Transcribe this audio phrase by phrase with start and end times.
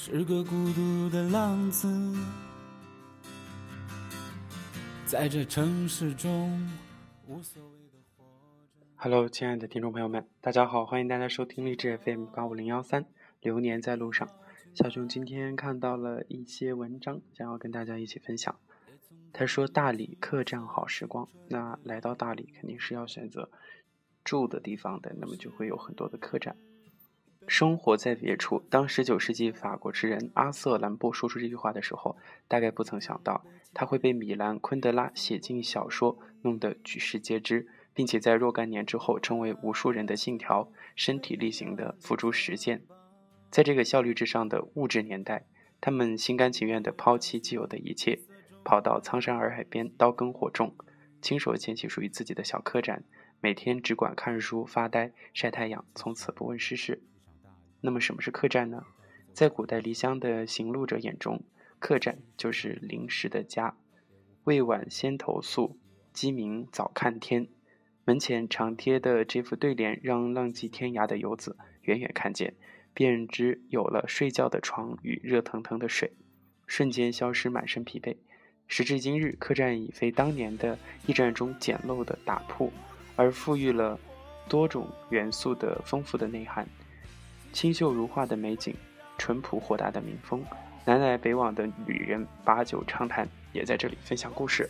[0.00, 1.88] 是个孤独的浪子，
[5.04, 6.70] 在这城市中
[7.26, 8.24] 无所谓的活
[8.78, 8.86] 着。
[8.94, 13.06] Hello，亲爱的听众朋友们，大家好，欢迎大家收听励志 FM 八五零幺三，
[13.40, 14.28] 流年在路上。
[14.72, 18.54] 小熊今天看到了一些文章，想要跟大家一起分享。
[19.32, 23.50] 他说大理客栈好时光，那来到大理肯定是要选择
[24.22, 26.54] 住的地方的，那么就会有很多的客栈。
[27.48, 28.62] 生活在别处。
[28.70, 32.16] 当19世纪法国诗人阿瑟·兰布说出这句话的时候，
[32.46, 42.82] 大概不曾想到他会被米兰·昆德拉写进小说，弄得举世皆知，并且在若干年之后成为无数人的信条，身体力行地付诸实践。
[43.50, 45.46] 在这个效率至上的物质年代，
[45.80, 48.20] 他们心甘情愿地抛弃既有的一切，
[48.62, 50.74] 跑到苍山洱海边刀耕火种，
[51.22, 53.02] 亲手建起属于自己的小客栈，
[53.40, 57.02] 每天只管看书、发呆、晒太阳，从此不问世事。
[57.80, 58.84] 那么什么是客栈呢？
[59.32, 61.42] 在古代离乡的行路者眼中，
[61.78, 63.76] 客栈就是临时的家。
[64.44, 65.78] 未晚先投宿，
[66.12, 67.48] 鸡鸣早看天。
[68.04, 72.54] 门前常贴的这副对联，让浪迹天涯的游子远远看见，
[72.94, 76.12] 便知有了睡觉的床与热腾腾的水，
[76.66, 78.16] 瞬间消失满身疲惫。
[78.66, 82.72] 时至今日，客栈已非当年的驿站中简陋的打铺，
[83.14, 84.00] 而赋予了
[84.48, 86.66] 多种元素的丰富的内涵。
[87.52, 88.74] 清秀如画的美景，
[89.16, 90.44] 淳朴豁达的民风，
[90.84, 94.68] 南来北往的旅人把酒畅谈，也在这里分享故事。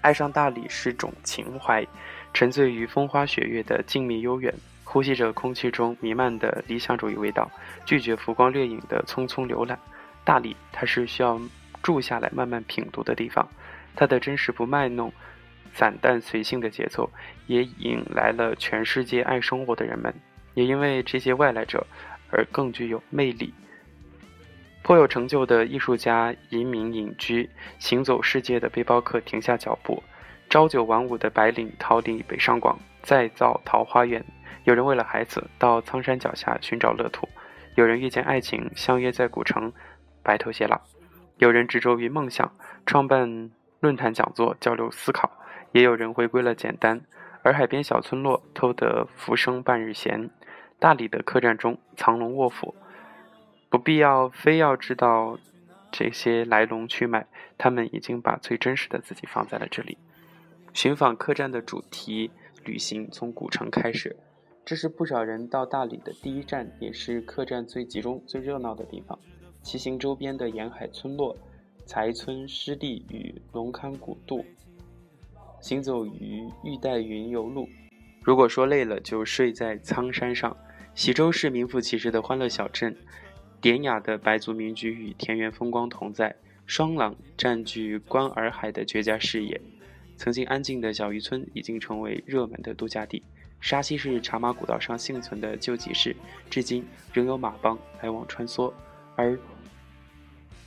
[0.00, 1.84] 爱上大理是种情怀，
[2.32, 4.52] 沉醉于风花雪月的静谧悠远，
[4.84, 7.50] 呼吸着空气中弥漫的理想主义味道，
[7.86, 9.78] 拒绝浮光掠影的匆匆浏览。
[10.22, 11.40] 大理，它是需要
[11.82, 13.48] 住下来慢慢品读的地方。
[13.96, 15.12] 它的真实不卖弄、
[15.72, 17.08] 散淡随性的节奏，
[17.46, 20.14] 也引来了全世界爱生活的人们。
[20.54, 21.86] 也因为这些外来者
[22.30, 23.52] 而更具有魅力。
[24.82, 30.02] 颇有成就的艺术家移民隐居，行走世界的背包客停下脚步，
[30.50, 34.22] 朝九晚五的白领逃离北上广，再造桃花源。
[34.64, 37.26] 有人为了孩子到苍山脚下寻找乐土，
[37.76, 39.72] 有人遇见爱情相约在古城
[40.22, 40.80] 白头偕老，
[41.38, 43.50] 有人执着于梦想创办
[43.80, 45.30] 论坛讲座交流思考，
[45.72, 47.00] 也有人回归了简单。
[47.42, 50.30] 而海边小村落偷得浮生半日闲。
[50.84, 52.74] 大理的客栈中藏龙卧虎，
[53.70, 55.38] 不必要非要知道
[55.90, 59.96] 这些来龙去脉，他们已经把最真实的自己放在了这里。
[60.74, 62.30] 寻访客栈的主题
[62.66, 64.14] 旅行从古城开始，
[64.62, 69.18] 这是不少人到大理的第一站，也是客栈最集中、最热闹的地方。
[69.62, 71.34] 骑行周边的沿海村落，
[71.86, 74.44] 才村湿地与龙龛古渡，
[75.62, 77.66] 行走于玉带云游路。
[78.22, 80.54] 如果说累了，就睡在苍山上。
[80.94, 82.96] 喜洲是名副其实的欢乐小镇，
[83.60, 89.60] 典雅的白族民居与田园风光同在，双廊占据观洱海的绝佳视野。
[90.16, 93.20] 曾经安静的小渔村已经成为热门的度假地。
[93.60, 96.14] 沙溪是茶马古道上幸存的旧集市，
[96.48, 98.72] 至今仍有马帮来往穿梭。
[99.16, 99.36] 而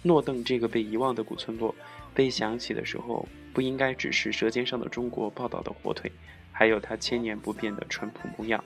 [0.03, 1.73] 诺邓这个被遗忘的古村落，
[2.13, 6.11] 被想起的时候，不应该只是《舌尖上的中国》报道的火腿，
[6.51, 8.61] 还有它千年不变的淳朴模样。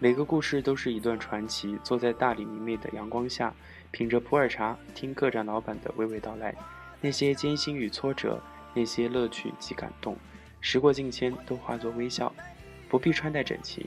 [0.00, 1.78] 每个故事都是一段传奇。
[1.82, 3.54] 坐在大理明媚的阳光下，
[3.92, 6.54] 品着普洱茶，听客栈老板的娓娓道来，
[7.00, 8.42] 那些艰辛与挫折，
[8.74, 10.16] 那些乐趣及感动，
[10.60, 12.32] 时过境迁都化作微笑。
[12.88, 13.86] 不必穿戴整齐，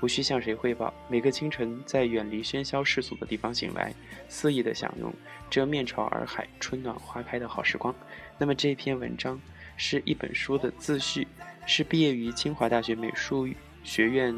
[0.00, 0.92] 无需向谁汇报。
[1.08, 3.94] 每个清晨，在远离喧嚣世俗的地方醒来，
[4.28, 5.12] 肆意的享用
[5.48, 7.94] 这面朝洱海、春暖花开的好时光。
[8.36, 9.40] 那么这篇文章
[9.76, 11.26] 是一本书的自序，
[11.66, 13.48] 是毕业于清华大学美术
[13.84, 14.34] 学院。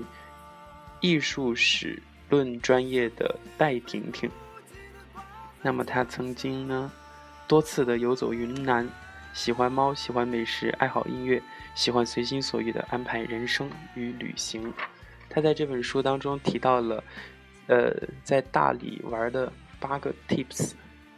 [1.01, 4.29] 艺术史论专业的戴婷婷，
[5.63, 6.91] 那么她曾经呢
[7.47, 8.89] 多次的游走云南，
[9.33, 11.41] 喜欢猫，喜欢美食，爱好音乐，
[11.75, 14.73] 喜欢随心所欲的安排人生与旅行。
[15.31, 17.05] 她在这本书当中提到了，
[17.69, 17.95] 呃，
[18.25, 20.73] 在大理玩的八个 tips，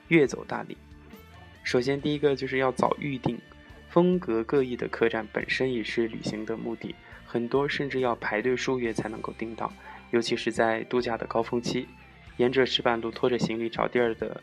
[0.08, 0.76] 越走大理。
[1.62, 3.38] 首先第一个就是要早预定，
[3.88, 6.94] 风格各异的客栈本身也是旅行的目的。
[7.30, 9.72] 很多甚至要排队数月才能够订到，
[10.10, 11.86] 尤其是在度假的高峰期，
[12.38, 14.42] 沿着石板路拖着行李找地儿的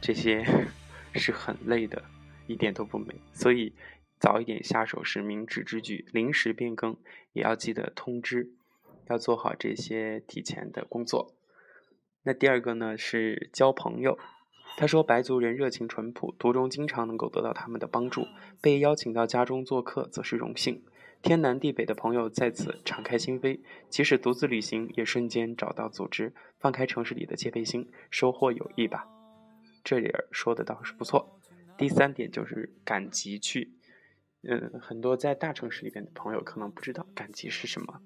[0.00, 0.44] 这些
[1.14, 2.04] 是很累的，
[2.46, 3.16] 一点都不美。
[3.32, 3.74] 所以
[4.20, 6.06] 早一点下手是明智之举。
[6.12, 6.96] 临时变更
[7.32, 8.52] 也要记得通知，
[9.08, 11.34] 要做好这些提前的工作。
[12.22, 14.16] 那第二个呢是交朋友。
[14.76, 18.28] 他说白族人热情淳朴，途中经常能够得到他们的帮助，
[18.60, 20.84] 被邀请到家中做客则是荣幸。
[21.22, 29.06] 天南地北的朋友在此敞开心扉，即使独自旅行，也瞬间找到组织，放开城市里的戒备心，收获友谊吧。
[29.84, 31.38] 这里说的倒是不错。
[31.78, 33.70] 第三点就是赶集去，
[34.42, 38.00] 嗯，很多在大城市里边的朋友可能不知道赶集是什么。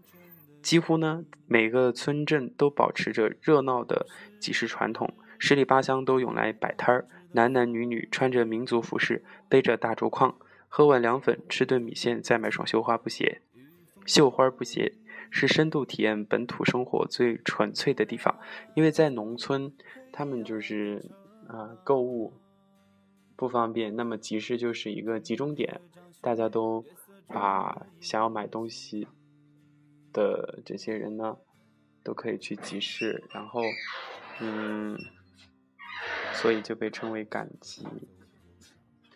[0.63, 4.07] 几乎呢，每个村镇都保持着热闹的
[4.39, 10.39] 集市传统，十里八乡都涌来摆摊儿，男男女女穿着民族服饰，背着大竹筐，
[10.77, 13.41] 喝碗凉粉，吃顿米线，再买双绣花布鞋。
[14.05, 14.93] 绣花布鞋
[15.31, 18.39] 是深度体验本土生活最纯粹的地方，
[18.75, 19.73] 因为在农村，
[20.13, 21.03] 他们就是
[21.49, 22.35] 啊购物。
[23.37, 25.81] 不方便，那么集市就是一个集中点，
[26.21, 26.85] 大家都
[27.27, 29.09] 把想要买东西
[30.13, 31.39] 的这些人呢，
[32.05, 33.63] 都可以去集市，然后，
[34.43, 34.99] 嗯，
[36.35, 37.87] 所以就被称为赶集。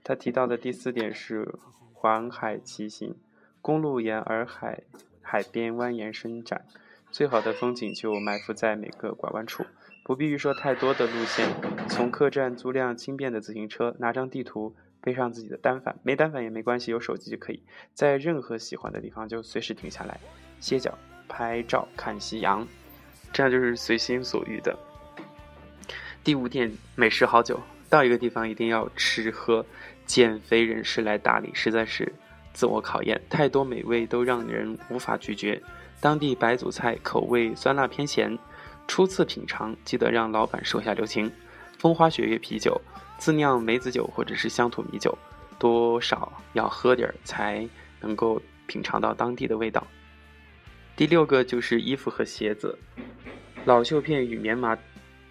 [0.02, 1.54] 他提到的第四点是
[1.92, 3.14] 环海骑行，
[3.60, 4.82] 公路沿洱海
[5.20, 6.64] 海边蜿蜒伸展，
[7.10, 9.64] 最好的风景就埋伏在每个拐弯处。
[10.02, 11.48] 不必预说太多的路线，
[11.88, 17.62] 从客栈租辆轻便的自行车，拿张地图，背上自己的单反，没单反也没关系，有手机就可以，
[17.94, 20.18] 在任何喜欢的地方就随时停下来
[20.58, 20.98] 歇脚、
[21.28, 22.66] 拍照、看夕阳，
[23.32, 24.76] 这样就是随心所欲的。
[26.24, 29.66] 第五点，美食好酒，到一个地方一定要吃喝。
[30.06, 32.12] 减肥人士来大理实在是
[32.52, 35.62] 自我考验，太多美味都让人无法拒绝。
[36.00, 38.36] 当地白族菜口味酸辣偏咸。
[38.88, 41.30] 初次品尝，记得让老板手下留情。
[41.78, 42.80] 风花雪月啤酒、
[43.18, 45.16] 自酿梅子酒或者是乡土米酒，
[45.60, 47.64] 多少要喝点儿才
[48.00, 49.86] 能够品尝到当地的味道。
[50.96, 52.76] 第六个就是衣服和鞋子，
[53.64, 54.76] 老绣片与棉麻，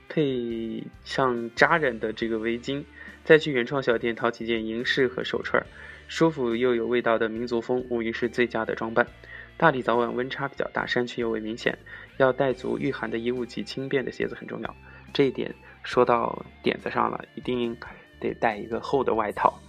[0.09, 2.83] 配上扎染的这个围巾，
[3.23, 5.63] 再去原创小店淘几件银饰和手串，
[6.07, 9.07] 舒服又有味道的民族风，无疑是最佳的装扮。
[9.55, 11.77] 大理早晚温差比较大，山区尤为明显，
[12.17, 14.75] 要带足御寒的衣物及轻便的鞋子很重要。
[15.13, 15.53] 这一点
[15.83, 17.77] 说到点子上了，一定
[18.19, 19.61] 得带一个厚的外套。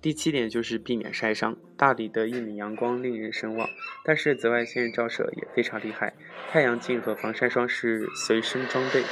[0.00, 1.56] 第七点就是避免晒伤。
[1.76, 3.68] 大理的一米阳光令人神往，
[4.04, 6.14] 但是紫外线照射也非常厉害，
[6.50, 9.02] 太阳镜和防晒霜是随身装备。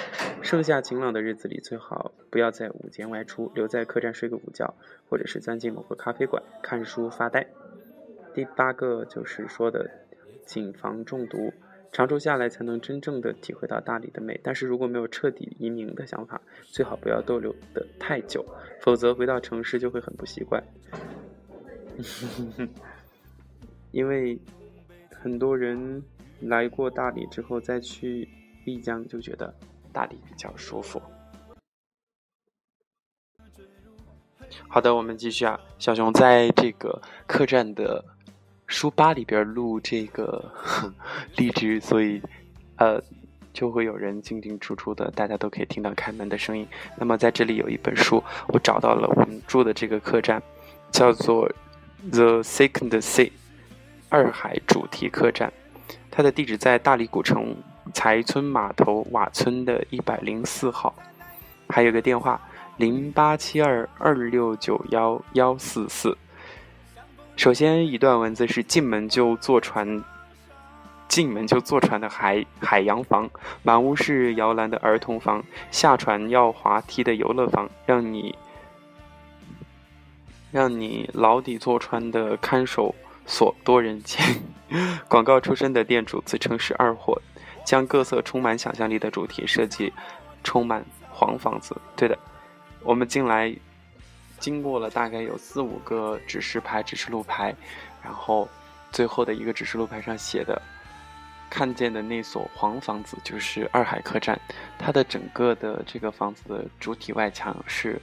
[0.43, 4.77] 盛夏晴朗的日子里，最好不要在午间外出，留在客栈睡个午觉，
[5.09, 7.49] 或者是钻进某个咖啡馆看书发呆。
[8.33, 9.91] 第八个就是说的，
[10.45, 11.53] 谨防中毒，
[11.97, 14.39] 长住下来才能真正的体会到大理的美。
[14.43, 18.45] 但是如果没有彻底移民的想法，最好不要逗留的太久，
[18.83, 20.63] 否则回到城市就会很不习惯。
[23.93, 24.39] 因为
[25.11, 26.03] 很多人
[26.43, 28.29] 来过大理之后再去
[28.67, 29.55] 丽江，就觉得
[29.91, 31.01] 大理比较舒服。
[34.69, 38.05] 好的，我们继续啊，小熊在这个客栈的。
[38.67, 40.53] 书吧里边录这个
[41.37, 42.21] 荔枝，所以
[42.77, 43.01] 呃
[43.53, 46.67] 就会有人进进出出的，大家都可以听到开门的声音。
[46.99, 50.43] 那么在这里有一本书，我找到了我们住的这个客栈，
[50.91, 51.51] 叫做
[52.11, 53.31] The Second Sea
[54.09, 55.51] 二海主题客栈，
[56.11, 57.57] 它的地址在大理古城
[57.95, 60.95] 财村码头瓦村的一百零四号，
[61.69, 62.41] 还有个电话
[62.77, 66.17] 零八七二二六九幺幺四四。
[67.37, 70.03] 首先一段文字是进门就坐船，
[71.07, 73.31] 进门就坐船的海海洋房，
[73.63, 78.35] 满屋是摇篮的儿童房，下船要滑梯的游乐房，让你
[80.51, 82.93] 让你牢底坐穿的看守
[83.27, 84.21] 所多人间。
[85.07, 87.21] 广告出身的店主自称是二货，
[87.65, 89.93] 将各色充满想象力的主题设计，
[90.43, 91.77] 充满黄房子。
[91.95, 92.19] 对的，
[92.83, 93.55] 我们进来。
[94.47, 97.53] 经过了大概有四五个指示牌、指示路牌，
[98.01, 98.49] 然后
[98.93, 100.63] 最后的一个指示路牌上写的，
[101.51, 104.41] 看见的那所黄房子就是二海客栈。
[104.79, 108.01] 它的整个的这个房子的主体外墙是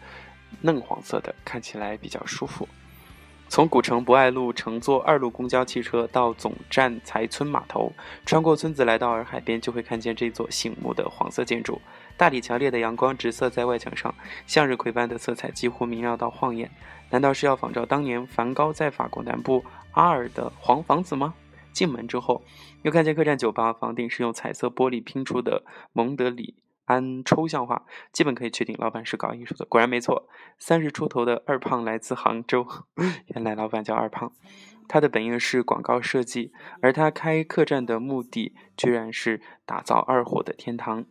[0.59, 2.67] 嫩黄色的，看起来比较舒服。
[3.47, 7.93] 从古城博爱路乘坐二路公交汽车到总站财村码头，
[8.25, 11.81] 穿过村子来到洱海边，就会看见这座醒目的黄色建筑。
[12.17, 14.13] 大理强烈的阳光直射在外墙上，
[14.45, 16.71] 向日葵般的色彩几乎明亮到晃眼。
[17.09, 21.33] 难道是要仿照当年梵高在法国南部阿尔的黄房子吗？
[21.71, 22.43] 进门之后，
[22.83, 26.55] 又看见客栈酒吧房顶是用彩色玻璃拼出的蒙德里
[26.85, 29.65] 安抽象画，基本可以确定老板是搞艺术的。
[29.65, 30.27] 果然没错，
[30.59, 32.67] 三十出头的二胖来自杭州，
[33.33, 34.31] 原来老板叫二胖。
[34.87, 36.51] 他的本业是广告设计，
[36.81, 41.05] 而他开客栈的目的居然是打造二货的天堂。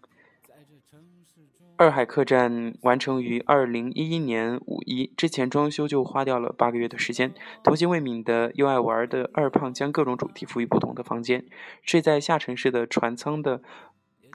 [1.82, 7.34] 二海客栈完成于二零一一年五一之前，装修就花掉了八个月的时间。
[7.64, 11.44] 童心未泯的又爱玩的二胖，将各种主题赋予不同的房间：
[11.82, 13.62] 睡在下沉式的船舱的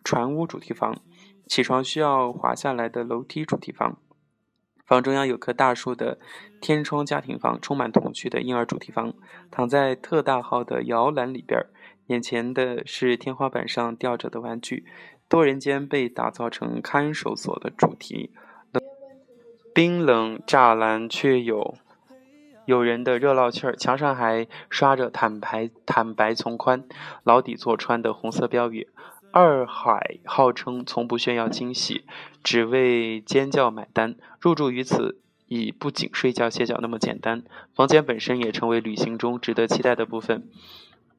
[0.04, 1.02] 船屋主题房，
[1.46, 3.98] 起床需要滑下来的楼梯主题房，
[4.86, 6.20] 房中央有棵大树的
[6.60, 9.14] 天窗家庭房，充满童趣的婴儿主题房，
[9.50, 11.58] 躺在特大号的摇篮里边，
[12.08, 14.86] 眼前的是天花板上吊着的玩具。
[15.30, 18.32] 多人间被打造成看守所的主题，
[19.74, 21.78] 冰冷栅栏却有
[22.66, 26.86] 有人的热闹气儿，墙上还刷着“坦白坦白从宽，
[27.24, 28.88] 牢底坐穿”的红色标语。
[29.32, 32.06] 二海号称从不炫耀惊喜，
[32.42, 34.16] 只为尖叫买单。
[34.40, 37.44] 入住于此，已不仅睡觉歇脚那么简单，
[37.76, 40.48] 房间本身也成为旅行中值得期待的部分。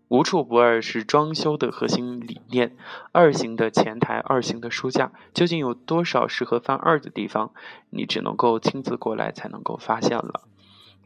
[0.08, 2.76] 无处不二是装修的核心理念。
[3.12, 7.52] 二型的前台，二型的书架，究竟有多少适合翻二的地方？
[7.90, 10.42] 你只能够亲自过来才能够发现了。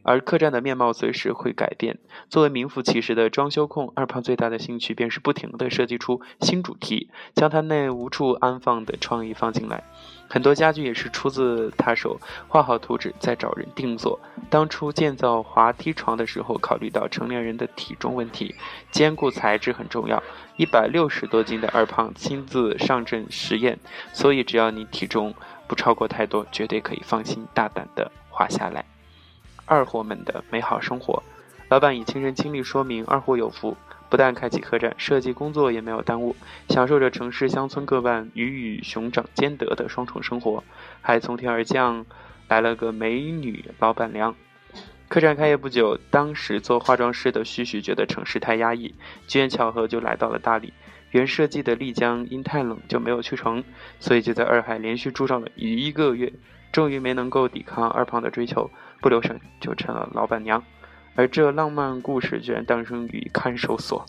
[0.02, 1.98] 而客栈的面貌随时会改变。
[2.28, 9.82] 作为名副其实的装修控，二胖最大的兴趣便是不停地设计出新主题，将他那无处安放的创意放进来。
[10.28, 12.18] 很多家具也是出自他手，
[12.48, 14.18] 画好图纸再找人定做。
[14.48, 18.54] 当初建造滑梯床的时候，考虑到成年人的体重问题，
[18.90, 20.22] 坚固材质很重要。
[20.56, 23.78] 一百六十多斤的二胖亲自上阵实验，
[24.14, 25.34] 所以只要你体重
[25.68, 28.82] 不超过太多，绝对可以放心大胆地滑下来。
[29.72, 31.22] 二货们的美好生活，
[31.70, 33.74] 老板以亲身经历说明：二货有福，
[34.10, 36.36] 不但开启客栈，设计工作也没有耽误，
[36.68, 40.62] 享受着城市乡村各半鱼与熊掌兼得的双重生活，
[41.00, 42.04] 还从天而降
[42.48, 44.34] 来了个美女老板娘。
[45.08, 48.94] 客栈开业不久，当时做化妆师的旭旭觉得城市太压抑，
[49.26, 50.70] 机缘巧合就来到了大理。
[51.12, 53.64] 原设计的丽江因太冷就没有去成，
[53.98, 56.30] 所以就在洱海连续住上了一个月，
[56.70, 58.70] 终于没能够抵抗二胖的追求。
[59.02, 60.64] 不留神就成了老板娘，
[61.16, 64.06] 而这浪漫故事居然诞生于看守所，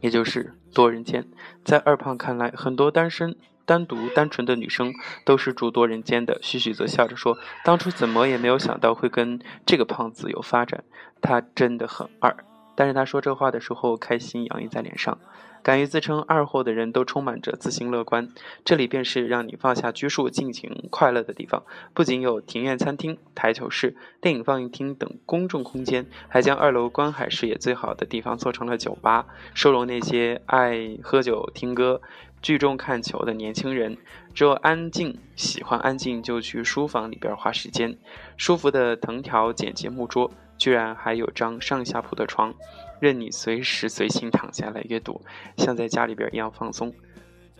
[0.00, 1.28] 也就是多人间。
[1.62, 3.36] 在二胖看来，很多单身、
[3.66, 4.92] 单独、单纯的女生
[5.24, 6.40] 都是住多人间的。
[6.42, 10.82] 旭旭则笑着说：“当初怎么也没有想到会跟这个胖子有发展，
[11.20, 12.34] 他真的很二。”
[12.74, 15.18] 但是他说这话的时候，开心洋溢在脸上。
[15.62, 18.28] 敢于自称二货的人都充满着自信乐观，
[18.64, 21.62] 这里便是让你放下拘束、尽情快乐的地方。
[21.94, 32.00] 不仅有庭院餐厅、台球室、电影放映厅等公众空间，还将二楼观海视野最好的地方做成了酒吧，收容那些爱喝酒、听歌、
[32.40, 33.98] 聚众看球的年轻人。
[34.32, 37.98] 只有安静、喜欢安静，就去书房里边花时间。
[38.36, 40.30] 舒服的藤条简洁木桌。
[40.60, 42.54] 居然还有张上下铺的床，
[43.00, 45.22] 任你随时随心躺下来阅读，
[45.56, 46.94] 像在家里边一样放松。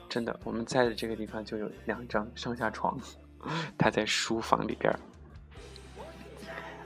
[0.06, 2.98] 真的，我们在的这个地方就有两张上下床，
[3.78, 4.94] 他在书房里边。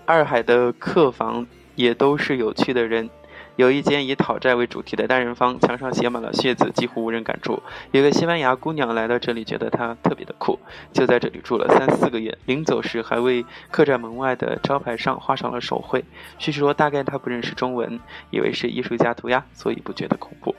[0.06, 1.44] 二海的客房
[1.75, 3.11] 也都是有趣的人。
[3.56, 7.62] 有一间以讨债为主题的单人房，墙上写满了血字，几乎无人敢住。
[7.92, 10.58] 有个西班牙姑娘来到这里，觉得它特别的酷，
[10.92, 12.37] 就在这里住了三四个月。
[12.46, 16.04] 临走时，还为客栈门外的招牌上画上了手绘。
[16.37, 20.52] 据说，大概他不认识中文，以为是艺术家涂鸦，所以不觉得恐怖。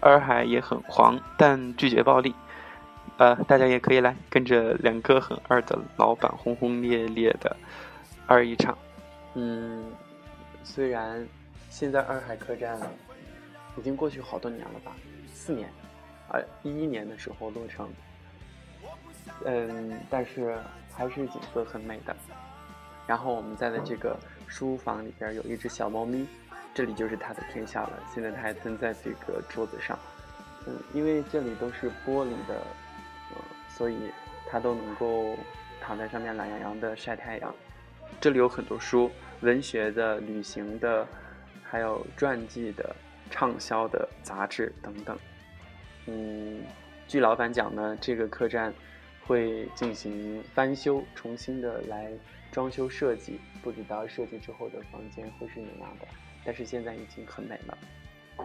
[0.00, 2.34] 洱海也很黄，但拒绝暴力。
[3.18, 7.54] 呃，大家也可以来跟着两个很二的老板轰轰烈烈的
[8.26, 8.76] 二一场。
[9.34, 9.84] 嗯，
[10.64, 11.24] 虽然。
[11.70, 12.78] 现在二海客栈
[13.78, 14.92] 已经过去好多年了吧？
[15.32, 15.70] 四年，
[16.30, 17.88] 呃，一一年的时候落成。
[19.46, 20.58] 嗯，但是
[20.92, 22.14] 还是景色很美的。
[23.06, 26.26] 然后我们在的这个书房里边有一只小猫咪，
[26.74, 28.02] 这里就是它的天下了。
[28.12, 29.96] 现在它还蹲在这个桌子上。
[30.66, 32.56] 嗯，因为这里都是玻璃的，
[33.30, 33.36] 呃，
[33.68, 34.10] 所以
[34.50, 35.36] 它都能够
[35.80, 37.54] 躺在上面懒洋洋的晒太阳。
[38.20, 39.08] 这里有很多书，
[39.40, 41.06] 文学的、旅行的。
[41.70, 42.96] 还有传记的、
[43.30, 45.16] 畅销的杂志等等。
[46.06, 46.64] 嗯，
[47.06, 48.74] 据老板讲呢，这个客栈
[49.24, 52.10] 会进行翻修，重新的来
[52.50, 53.38] 装修设计。
[53.62, 56.08] 不知道设计之后的房间会是怎样的，
[56.44, 57.78] 但是现在已经很美了。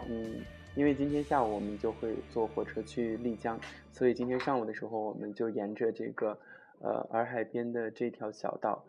[0.07, 0.41] 嗯，
[0.75, 3.59] 因为今天下午我们就会坐火车去丽江，
[3.91, 6.37] 所以今天上午的时候，我们就沿着这个
[6.79, 8.85] 呃洱海边的这条小道，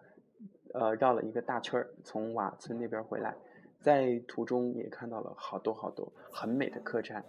[0.74, 3.34] 呃绕了一个大圈儿，从瓦村那边回来。
[3.80, 7.24] 在途中也看到了好多好多很美的客栈，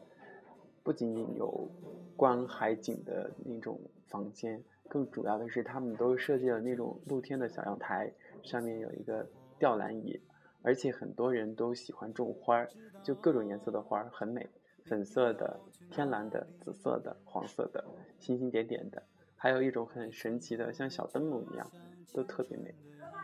[0.83, 1.69] 不仅仅有
[2.15, 8.11] 观海景的那种房间，更主要的是他们都设计了那种露天的小阳台，
[8.43, 9.27] 上面有一个
[9.59, 10.19] 吊篮椅，
[10.63, 12.69] 而且很多人都喜欢种花儿，
[13.03, 14.49] 就各种颜色的花儿很美，
[14.85, 15.59] 粉色的、
[15.91, 17.83] 天蓝的、紫色的、黄色的、
[18.19, 19.03] 星星点点的，
[19.35, 21.69] 还有一种很神奇的，像小灯笼一样，
[22.13, 22.73] 都特别美。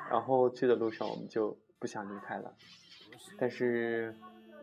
[0.09, 2.53] 然后去的路上我们就不想离开了，
[3.37, 4.15] 但是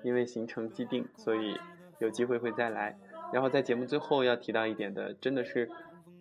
[0.02, 1.58] 因为行程既定，所以
[1.98, 2.98] 有机会会再来。
[3.32, 5.70] 然后在节目最后要提到一点的，真的是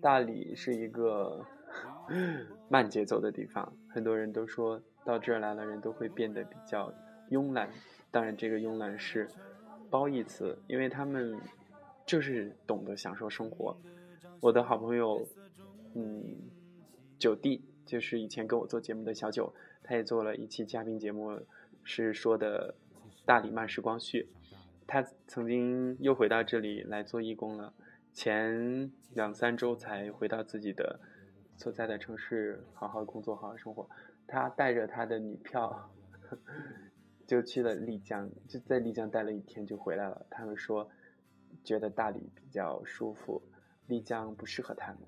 [0.02, 1.46] 大理是一个
[2.70, 6.94] 慢节奏的地方，很多人都说到这儿来了，人都会变得比较
[7.32, 7.70] 慵懒。
[8.12, 9.28] 当然，这个慵懒是
[9.90, 11.40] 褒义词，因为他们
[12.06, 13.76] 就是懂得享受生活。
[14.40, 15.26] 我的好朋友，
[15.96, 16.24] 嗯，
[17.18, 19.54] 九弟就是以前跟我做节目的小九，
[19.84, 21.40] 他也做了一期嘉宾节目，
[21.92, 22.76] 是说的
[23.26, 24.30] 大理慢时光序。
[24.86, 27.74] 他曾经又回到这里来做义工了，
[28.14, 31.00] 前两三周才回到自己的
[31.58, 33.90] 所在的城市，好好工作，好好生活。
[34.28, 35.92] 他带着他的女票，
[37.26, 40.28] 就去了丽江，就在丽江待了一天就回来了。
[40.30, 40.88] 他们说，
[41.64, 43.42] 觉得大理比较舒服。
[43.88, 45.00] 丽江不适合他们，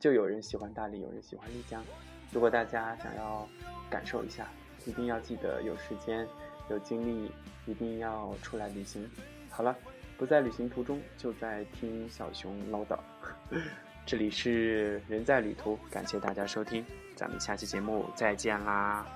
[0.00, 1.84] 就有人喜欢大理，有人喜欢丽江。
[2.32, 3.48] 如果大家想要
[3.88, 4.50] 感受一下，
[4.84, 6.26] 一定要记得有时间、
[6.68, 7.30] 有精力
[7.66, 9.08] 一定要出来旅行。
[9.50, 9.76] 好了，
[10.16, 12.98] 不在旅行途中，就在听小熊唠叨。
[14.06, 16.84] 这里是人在旅途，感谢大家收听，
[17.14, 19.06] 咱们下期节目再见啦！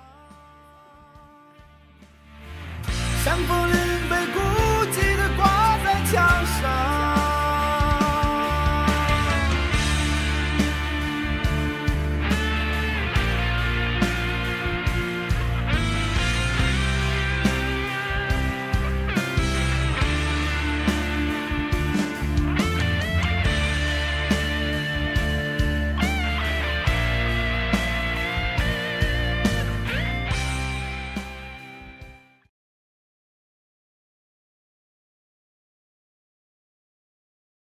[3.25, 3.75] 像风云
[4.11, 4.40] 被孤
[4.92, 6.93] 寂的挂在墙上。